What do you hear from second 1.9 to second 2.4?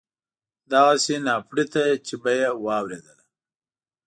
چې به